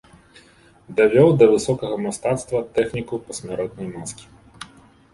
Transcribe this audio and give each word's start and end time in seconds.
Давёў 0.99 1.29
да 1.43 1.49
высокага 1.53 1.95
мастацтва 2.07 2.65
тэхніку 2.79 3.23
пасмяротнай 3.31 3.87
маскі. 3.95 4.25